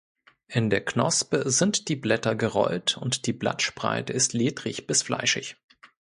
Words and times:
In 0.47 0.71
der 0.71 0.83
Knospe 0.83 1.51
sind 1.51 1.87
die 1.87 1.95
Blätter 1.95 2.33
gerollt 2.33 2.97
und 2.97 3.27
die 3.27 3.33
Blattspreite 3.33 4.13
ist 4.13 4.33
ledrig 4.33 4.87
bis 4.87 5.03
fleischig. 5.03 5.57